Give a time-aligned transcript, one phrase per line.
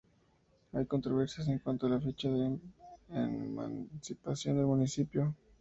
[0.73, 2.57] Hay controversias en cuanto a la fecha de
[3.11, 5.35] emancipación del municipio.